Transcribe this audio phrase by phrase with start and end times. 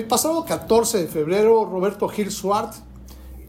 [0.00, 2.72] El pasado 14 de febrero, Roberto Gil Suart,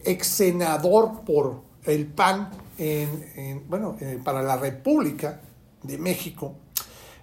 [0.03, 5.39] ex senador por el PAN en, bueno, eh, para la República
[5.81, 6.55] de México,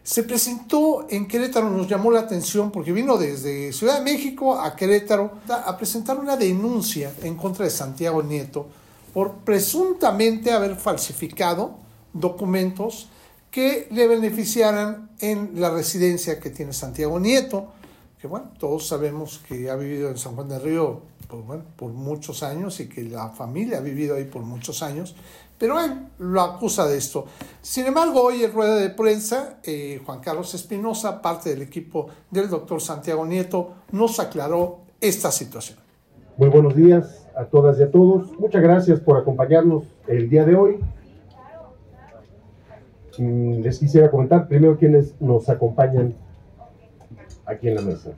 [0.03, 4.75] se presentó en Querétaro, nos llamó la atención porque vino desde Ciudad de México a
[4.75, 8.67] Querétaro a presentar una denuncia en contra de Santiago Nieto
[9.13, 11.75] por presuntamente haber falsificado
[12.15, 13.11] documentos
[13.51, 17.73] que le beneficiaran en la residencia que tiene Santiago Nieto,
[18.21, 21.93] que bueno, todos sabemos que ha vivido en San Juan del Río por, bueno, por
[21.93, 25.15] muchos años y que la familia ha vivido ahí por muchos años
[25.59, 27.27] pero él lo acusa de esto.
[27.61, 32.49] Sin embargo, hoy en rueda de prensa, eh, Juan Carlos Espinosa, parte del equipo del
[32.49, 35.79] doctor Santiago Nieto, nos aclaró esta situación.
[36.37, 38.39] Muy buenos días a todas y a todos.
[38.39, 40.79] Muchas gracias por acompañarnos el día de hoy.
[43.19, 46.15] Mm, les quisiera comentar primero quienes nos acompañan
[47.49, 48.11] aquí en la mesa.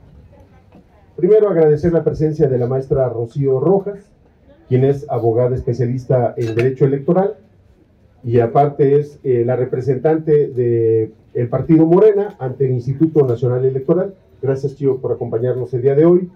[1.15, 4.11] Primero agradecer la presencia de la maestra Rocío Rojas,
[4.67, 7.35] quien es abogada especialista en Derecho Electoral
[8.23, 14.13] y aparte es eh, la representante del partido Morena ante el Instituto Nacional Electoral.
[14.41, 16.29] Gracias, Chío, por acompañarnos el día de hoy.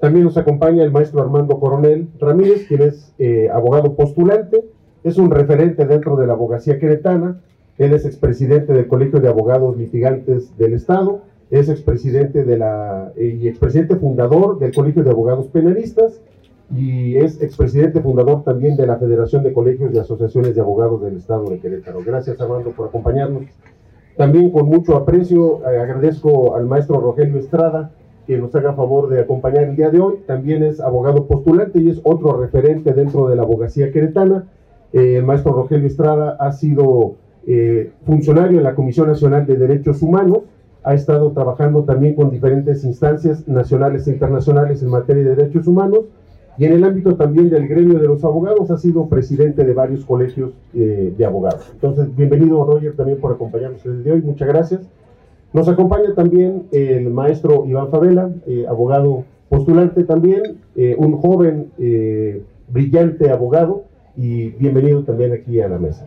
[0.00, 4.64] También nos acompaña el maestro Armando Coronel Ramírez, quien es eh, abogado postulante,
[5.02, 7.40] es un referente dentro de la abogacía queretana,
[7.78, 13.48] él es expresidente del Colegio de Abogados Litigantes del Estado, es expresidente de la, y
[13.48, 16.20] expresidente fundador del Colegio de Abogados Penalistas,
[16.74, 21.16] y es expresidente fundador también de la Federación de Colegios y Asociaciones de Abogados del
[21.16, 22.00] Estado de Querétaro.
[22.04, 23.44] Gracias, Armando, por acompañarnos.
[24.16, 27.92] También con mucho aprecio eh, agradezco al maestro Rogelio Estrada
[28.26, 30.16] que nos haga favor de acompañar el día de hoy.
[30.26, 34.44] También es abogado postulante y es otro referente dentro de la abogacía queretana.
[34.92, 37.14] Eh, el maestro Rogelio Estrada ha sido
[37.46, 40.40] eh, funcionario en la Comisión Nacional de Derechos Humanos,
[40.88, 46.06] ha estado trabajando también con diferentes instancias nacionales e internacionales en materia de derechos humanos
[46.56, 50.06] y en el ámbito también del gremio de los abogados, ha sido presidente de varios
[50.06, 51.70] colegios eh, de abogados.
[51.74, 54.80] Entonces, bienvenido Roger también por acompañarnos desde hoy, muchas gracias.
[55.52, 61.70] Nos acompaña también el maestro Iván Favela, eh, abogado postulante también, eh, un joven
[62.70, 63.84] brillante abogado
[64.16, 66.06] y bienvenido también aquí a la mesa.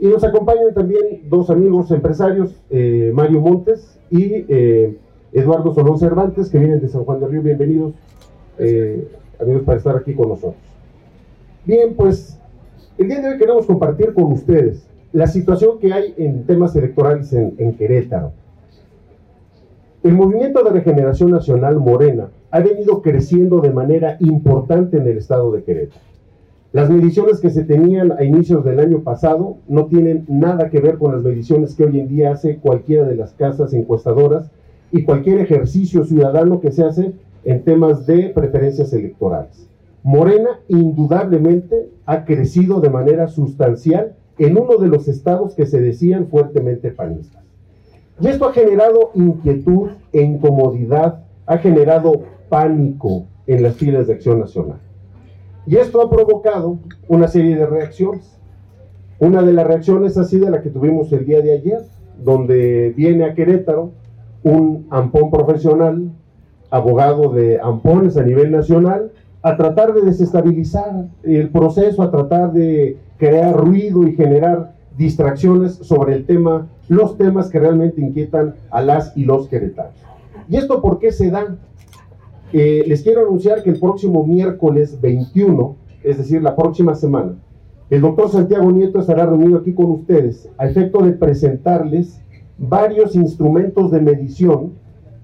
[0.00, 2.58] Y nos acompañan también dos amigos empresarios,
[3.12, 4.46] Mario Montes y
[5.30, 7.42] Eduardo Solón Cervantes, que vienen de San Juan del Río.
[7.42, 7.92] Bienvenidos
[9.38, 10.56] amigos, para estar aquí con nosotros.
[11.66, 12.40] Bien, pues
[12.96, 17.34] el día de hoy queremos compartir con ustedes la situación que hay en temas electorales
[17.34, 18.32] en Querétaro.
[20.02, 25.52] El movimiento de regeneración nacional Morena ha venido creciendo de manera importante en el estado
[25.52, 26.00] de Querétaro.
[26.72, 30.98] Las mediciones que se tenían a inicios del año pasado no tienen nada que ver
[30.98, 34.52] con las mediciones que hoy en día hace cualquiera de las casas encuestadoras
[34.92, 39.68] y cualquier ejercicio ciudadano que se hace en temas de preferencias electorales.
[40.04, 46.28] Morena indudablemente ha crecido de manera sustancial en uno de los estados que se decían
[46.28, 47.42] fuertemente panistas.
[48.20, 54.38] Y esto ha generado inquietud e incomodidad, ha generado pánico en las filas de Acción
[54.38, 54.78] Nacional.
[55.66, 56.78] Y esto ha provocado
[57.08, 58.38] una serie de reacciones.
[59.18, 61.82] Una de las reacciones ha sido la que tuvimos el día de ayer,
[62.22, 63.92] donde viene a Querétaro
[64.42, 66.10] un ampón profesional
[66.70, 69.12] abogado de ampones a nivel nacional,
[69.42, 76.14] a tratar de desestabilizar el proceso, a tratar de crear ruido y generar distracciones sobre
[76.14, 79.94] el tema, los temas que realmente inquietan a las y los queretanos.
[80.48, 81.56] ¿Y esto por qué se da?
[82.52, 87.36] Eh, les quiero anunciar que el próximo miércoles 21, es decir, la próxima semana,
[87.90, 92.20] el doctor Santiago Nieto estará reunido aquí con ustedes a efecto de presentarles
[92.58, 94.72] varios instrumentos de medición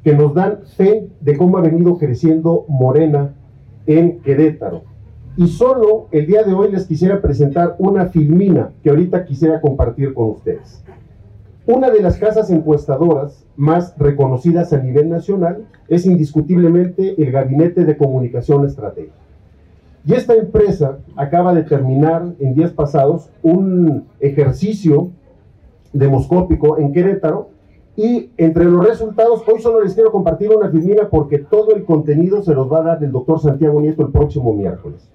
[0.05, 3.35] que nos dan fe de cómo ha venido creciendo Morena
[3.87, 4.83] en Querétaro.
[5.37, 10.15] Y solo el día de hoy les quisiera presentar una filmina que ahorita quisiera compartir
[10.15, 10.83] con ustedes.
[11.67, 17.97] Una de las casas encuestadoras más reconocidas a nivel nacional es indiscutiblemente el Gabinete de
[17.97, 19.17] Comunicación Estratégica.
[20.05, 25.11] Y esta empresa acaba de terminar en días pasados un ejercicio
[25.93, 27.49] demoscópico en Querétaro
[27.97, 32.43] y entre los resultados, hoy solo les quiero compartir una filmina porque todo el contenido
[32.43, 35.11] se los va a dar el doctor Santiago Nieto el próximo miércoles.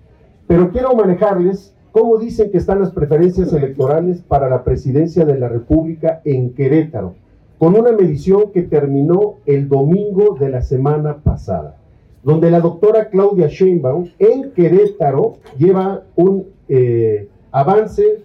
[0.47, 5.49] Pero quiero manejarles cómo dicen que están las preferencias electorales para la presidencia de la
[5.49, 7.15] República en Querétaro,
[7.57, 11.77] con una medición que terminó el domingo de la semana pasada,
[12.23, 18.23] donde la doctora Claudia Sheinbaum en Querétaro lleva un eh, avance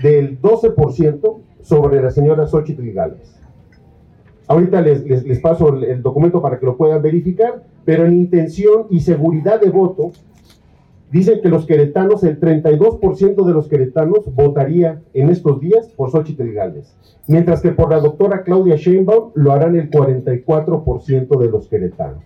[0.00, 3.40] del 12% sobre la señora Xochitl Gálvez.
[4.46, 9.00] Ahorita les, les, paso el, documento para que lo puedan verificar, pero en intención y
[9.00, 10.10] seguridad de voto,
[11.10, 16.52] dicen que los queretanos, el 32% de los queretanos votaría en estos días por Xochitl
[16.52, 16.94] Gálvez,
[17.26, 22.22] mientras que por la doctora Claudia Sheinbaum lo harán el 44% de los queretanos.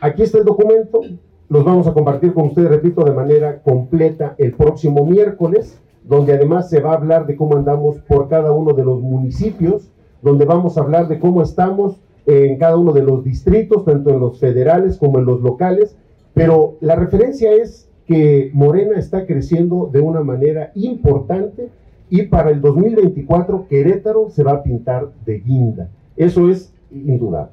[0.00, 1.00] Aquí está el documento,
[1.48, 6.70] los vamos a compartir con ustedes, repito, de manera completa el próximo miércoles, donde además
[6.70, 9.90] se va a hablar de cómo andamos por cada uno de los municipios,
[10.22, 14.20] donde vamos a hablar de cómo estamos en cada uno de los distritos, tanto en
[14.20, 15.96] los federales como en los locales,
[16.38, 21.68] pero la referencia es que Morena está creciendo de una manera importante
[22.10, 25.90] y para el 2024 Querétaro se va a pintar de guinda.
[26.16, 27.50] Eso es indudable.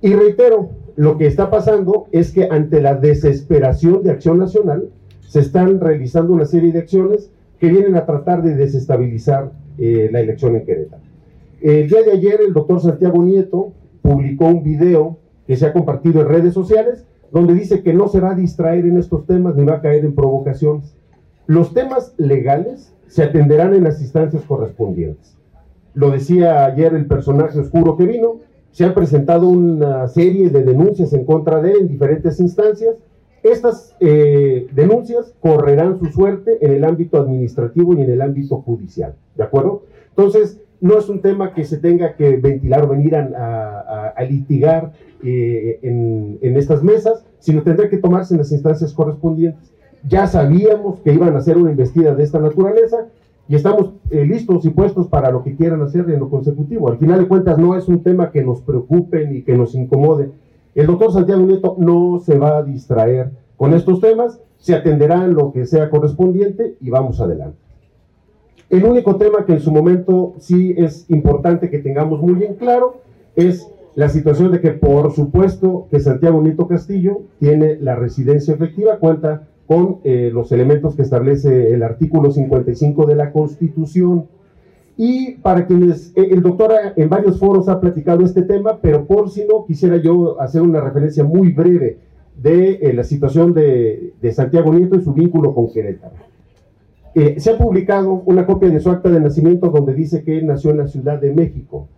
[0.00, 4.88] Y reitero, lo que está pasando es que ante la desesperación de Acción Nacional,
[5.20, 7.30] se están realizando una serie de acciones
[7.60, 11.02] que vienen a tratar de desestabilizar eh, la elección en Querétaro.
[11.60, 16.22] El día de ayer el doctor Santiago Nieto publicó un video que se ha compartido
[16.22, 19.64] en redes sociales donde dice que no se va a distraer en estos temas ni
[19.64, 20.96] va a caer en provocaciones.
[21.46, 25.36] Los temas legales se atenderán en las instancias correspondientes.
[25.94, 28.40] Lo decía ayer el personaje oscuro que vino,
[28.72, 32.96] se han presentado una serie de denuncias en contra de él en diferentes instancias.
[33.42, 39.14] Estas eh, denuncias correrán su suerte en el ámbito administrativo y en el ámbito judicial.
[39.34, 39.84] ¿De acuerdo?
[40.10, 44.92] Entonces, no es un tema que se tenga que ventilar o venir a, litigar
[45.22, 49.72] eh, en, estas mesas, sino tendrá que tomarse en las instancias correspondientes.
[50.08, 53.08] Ya sabíamos que iban a hacer una investida de esta naturaleza
[53.48, 56.88] y estamos eh, listos y puestos para lo que quieran hacer en lo consecutivo.
[56.88, 60.30] Al final de cuentas no es un tema que nos preocupe ni que nos incomode.
[60.74, 65.34] El doctor Santiago Nieto no se va a distraer con estos temas, se atenderá en
[65.34, 67.58] lo que sea correspondiente y vamos adelante.
[68.68, 72.96] El único tema que en su momento sí es importante que tengamos muy bien claro
[73.36, 78.98] es la situación de que por supuesto que Santiago Nieto Castillo tiene la residencia efectiva,
[78.98, 84.26] cuenta con eh, los elementos que establece el artículo 55 de la Constitución.
[84.98, 89.30] Y para quienes, eh, el doctor en varios foros ha platicado este tema, pero por
[89.30, 91.98] si no, quisiera yo hacer una referencia muy breve
[92.36, 96.14] de eh, la situación de, Santiago Nieto y su vínculo con Querétaro.
[97.38, 100.72] Se ha publicado una copia de su acta de nacimiento donde dice que él nació
[100.72, 101.88] en la Ciudad de México.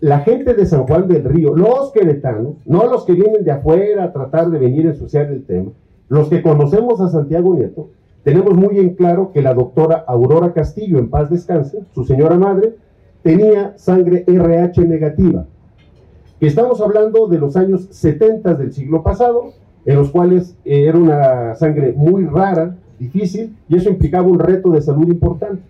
[0.00, 4.04] La gente de San Juan del Río, los queretanos, no los que vienen de afuera
[4.04, 5.72] a tratar de venir a ensuciar el tema,
[6.08, 7.90] los que conocemos a Santiago Nieto,
[8.22, 12.76] tenemos muy en claro que la doctora Aurora Castillo, en paz descanse, su señora madre,
[13.22, 15.46] tenía sangre RH negativa.
[16.38, 19.52] Estamos hablando de los años 70 del siglo pasado,
[19.84, 24.70] en los cuales eh, era una sangre muy rara, difícil y eso implicaba un reto
[24.70, 25.62] de salud importante.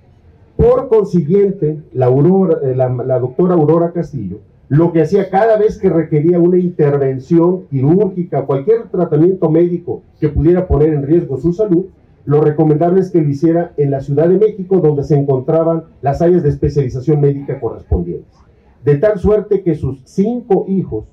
[0.58, 6.40] Por consiguiente, la, eh, la, doctora Aurora Castillo lo que hacía cada vez que requería
[6.40, 11.86] una intervención quirúrgica, cualquier tratamiento médico que pudiera poner en riesgo su salud,
[12.26, 16.20] lo recomendable es que lo hiciera en la Ciudad de México, donde se encontraban las
[16.20, 18.36] áreas de especialización médica correspondientes.
[18.84, 21.04] De tal suerte que sus cinco hijos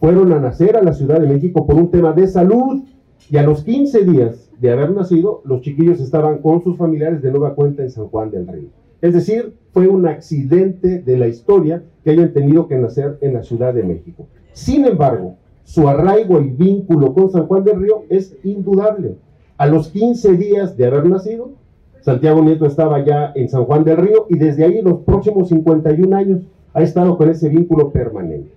[0.00, 2.82] fueron a nacer a la Ciudad de México por un tema de salud
[3.30, 7.30] y a los 15 días de haber nacido, los chiquillos estaban con sus familiares de
[7.30, 8.83] nueva cuenta en San Juan del Río.
[9.00, 13.42] Es decir, fue un accidente de la historia que hayan tenido que nacer en la
[13.42, 14.26] Ciudad de México.
[14.52, 19.16] Sin embargo, su arraigo y vínculo con San Juan del Río es indudable.
[19.56, 21.52] A los 15 días de haber nacido,
[22.00, 26.16] Santiago Nieto estaba ya en San Juan del Río y desde ahí los próximos 51
[26.16, 26.40] años
[26.74, 28.52] ha estado con ese vínculo permanente.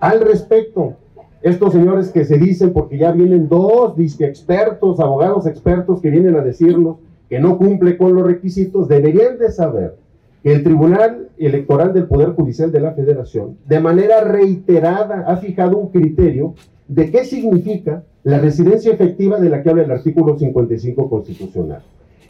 [0.00, 0.94] Al respecto,
[1.42, 6.42] estos señores que se dicen, porque ya vienen dos expertos, abogados expertos que vienen a
[6.42, 6.96] decirnos
[7.30, 9.94] que no cumple con los requisitos, deberían de saber
[10.42, 15.78] que el Tribunal Electoral del Poder Judicial de la Federación, de manera reiterada, ha fijado
[15.78, 16.54] un criterio
[16.88, 21.82] de qué significa la residencia efectiva de la que habla el artículo 55 constitucional.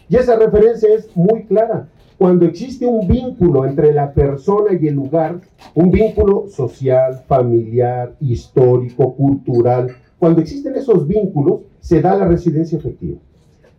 [0.09, 1.89] Y esa referencia es muy clara
[2.19, 5.41] cuando existe un vínculo entre la persona y el lugar,
[5.75, 9.89] un vínculo social, familiar, histórico, cultural,
[10.19, 13.17] cuando existen esos vínculos, se da la residencia efectiva.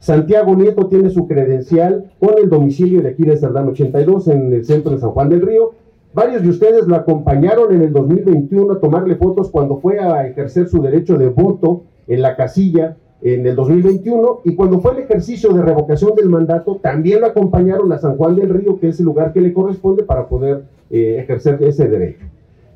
[0.01, 4.93] Santiago Nieto tiene su credencial con el domicilio de Aquiles Cerdán 82 en el centro
[4.93, 5.73] de San Juan del Río.
[6.11, 10.67] Varios de ustedes lo acompañaron en el 2021 a tomarle fotos cuando fue a ejercer
[10.67, 15.53] su derecho de voto en la casilla en el 2021 y cuando fue el ejercicio
[15.53, 19.05] de revocación del mandato también lo acompañaron a San Juan del Río, que es el
[19.05, 22.25] lugar que le corresponde para poder eh, ejercer ese derecho.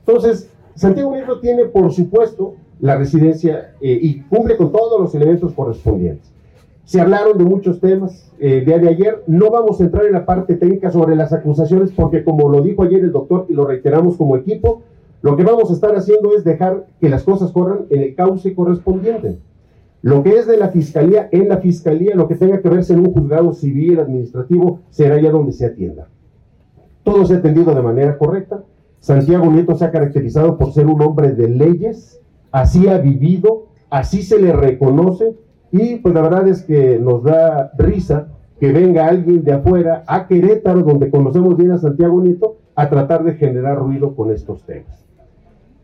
[0.05, 5.53] Entonces, Santiago Nieto tiene, por supuesto, la residencia eh, y cumple con todos los elementos
[5.53, 6.35] correspondientes.
[6.86, 9.24] Se hablaron de muchos temas eh, día de ayer.
[9.25, 12.84] No vamos a entrar en la parte técnica sobre las acusaciones porque como lo dijo
[12.84, 14.84] ayer el doctor y lo reiteramos como equipo,
[15.24, 18.54] lo que vamos a estar haciendo es dejar que las cosas corran en el cauce
[18.54, 19.39] correspondiente.
[20.04, 23.00] Lo que es de la fiscalía, en la fiscalía, lo que tenga que verse en
[23.00, 26.08] un juzgado civil, administrativo, será ya donde se atienda.
[27.01, 28.63] Todo se ha atendido de manera correcta.
[29.00, 34.22] Santiago Nieto se ha caracterizado por ser un hombre de leyes, así ha vivido, así
[34.22, 35.36] se le reconoce
[35.77, 38.27] y pues la verdad es que nos da risa
[38.62, 43.25] que venga alguien de afuera a Querétaro, donde conocemos bien a Santiago Nieto, a tratar
[43.25, 45.03] de generar ruido con estos temas.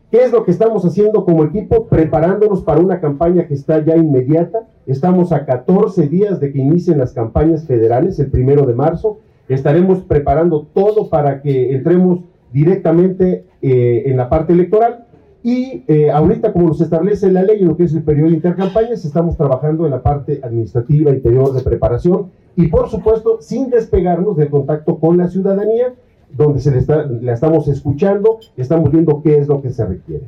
[0.10, 1.88] ¿Qué es lo que estamos haciendo como equipo?
[1.88, 4.60] Preparándonos para una campaña que está ya inmediata.
[4.86, 9.20] Estamos a 14 días de que inicien las campañas federales, el primero de marzo.
[9.50, 12.22] Estaremos preparando todo para que entremos
[12.54, 15.06] directamente eh, en la parte electoral
[15.44, 19.04] y eh, ahorita, como nos establece la ley lo que es el periodo de intercampañas,
[19.04, 24.50] estamos trabajando en la parte administrativa, interior de preparación y, por supuesto, sin despegarnos del
[24.50, 25.96] contacto con la ciudadanía,
[26.32, 30.28] donde se le está, la estamos escuchando, estamos viendo qué es lo que se requiere.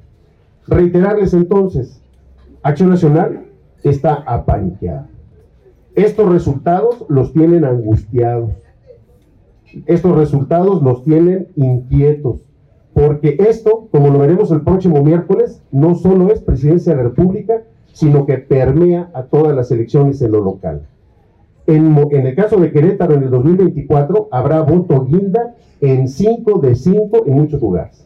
[0.67, 2.01] Reiterarles entonces,
[2.63, 3.45] Acción Nacional
[3.83, 5.09] está apanqueada.
[5.93, 8.51] Estos resultados los tienen angustiados.
[9.85, 12.41] Estos resultados los tienen inquietos
[12.93, 17.63] porque esto, como lo veremos el próximo miércoles, no solo es presidencia de la República,
[17.91, 20.83] sino que permea a todas las elecciones en lo local.
[21.65, 27.23] En, el caso de Querétaro, en el 2024, habrá voto guinda en 5 de 5
[27.25, 28.05] en muchos lugares.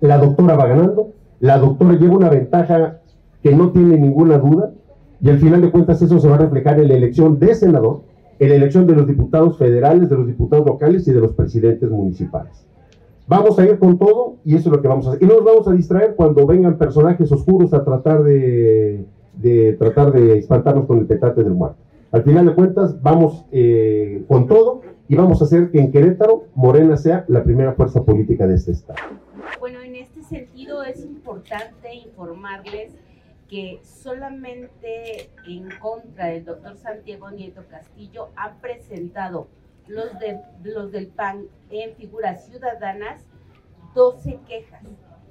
[0.00, 3.00] La doctora va ganando, la doctora lleva una ventaja
[3.42, 4.72] que no tiene ninguna duda,
[5.20, 8.02] y al final de cuentas eso se va a reflejar en la elección de senador,
[8.38, 11.90] en la elección de los diputados federales, de los diputados locales y de los presidentes
[11.90, 12.68] municipales.
[13.28, 15.22] Vamos a ir con todo y eso es lo que vamos a hacer.
[15.22, 19.04] Y no nos vamos a distraer cuando vengan personajes oscuros a tratar de,
[19.78, 21.76] tratar de espantarnos con el petate del muerto.
[22.10, 26.44] Al final de cuentas, vamos eh, con todo y vamos a hacer que en Querétaro
[26.54, 28.98] Morena sea la primera fuerza política de este estado.
[29.60, 32.94] Bueno, en este sentido es importante informarles
[33.46, 39.48] que solamente en contra del doctor Santiago Nieto Castillo ha presentado
[39.88, 43.26] los, de, los del PAN en figuras ciudadanas
[43.94, 44.82] 12 quejas.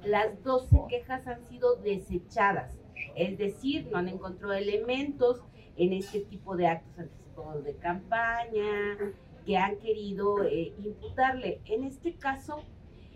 [0.04, 2.78] Las 12 quejas han sido desechadas,
[3.16, 5.42] es decir, no han encontrado elementos
[5.76, 8.96] en este tipo de actos anticipados de campaña
[9.44, 11.60] que han querido eh, imputarle.
[11.64, 12.62] En este caso,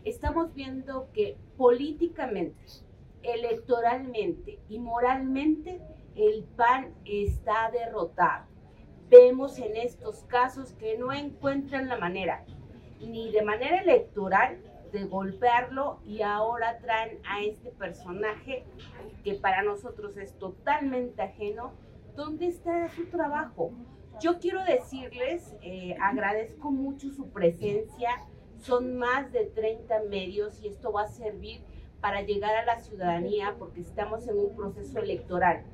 [0.04, 2.64] estamos viendo que políticamente,
[3.22, 5.80] electoralmente y moralmente,
[6.16, 8.51] el PAN está derrotado
[9.12, 12.46] vemos en estos casos que no encuentran la manera,
[12.98, 14.58] ni de manera electoral,
[14.90, 18.64] de golpearlo y ahora traen a este personaje
[19.22, 21.72] que para nosotros es totalmente ajeno.
[22.16, 23.72] ¿Dónde está su trabajo?
[24.20, 28.10] Yo quiero decirles, eh, agradezco mucho su presencia,
[28.60, 31.60] son más de 30 medios y esto va a servir
[32.00, 35.64] para llegar a la ciudadanía porque estamos en un proceso electoral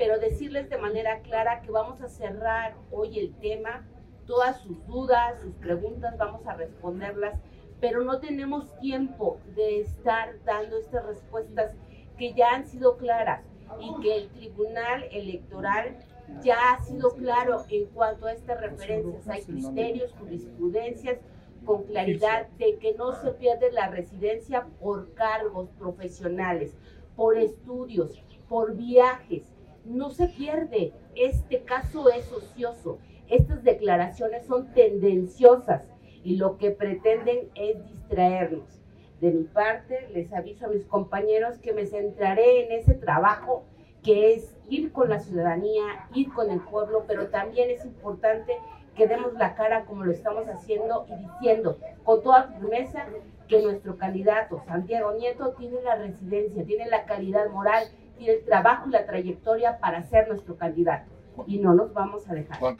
[0.00, 3.86] pero decirles de manera clara que vamos a cerrar hoy el tema,
[4.24, 7.38] todas sus dudas, sus preguntas, vamos a responderlas,
[7.82, 11.76] pero no tenemos tiempo de estar dando estas respuestas
[12.16, 13.44] que ya han sido claras
[13.78, 15.98] y que el Tribunal Electoral
[16.42, 19.28] ya ha sido claro en cuanto a estas referencias.
[19.28, 21.18] Hay criterios, jurisprudencias
[21.66, 26.74] con claridad de que no se pierde la residencia por cargos profesionales,
[27.16, 29.59] por estudios, por viajes
[29.90, 30.92] no se pierde.
[31.14, 32.98] Este caso es ocioso.
[33.28, 35.82] Estas declaraciones son tendenciosas
[36.24, 38.80] y lo que pretenden es distraernos.
[39.20, 43.64] De mi parte, les aviso a mis compañeros que me centraré en ese trabajo
[44.02, 48.56] que es ir con la ciudadanía, ir con el pueblo, pero también es importante
[48.96, 53.06] que demos la cara como lo estamos haciendo y diciendo con toda firmeza
[53.46, 57.84] que nuestro candidato Santiago Nieto tiene la residencia, tiene la calidad moral
[58.20, 61.10] compartir el trabajo y la trayectoria para ser nuestro candidato.
[61.46, 62.76] Y no nos vamos a dejar.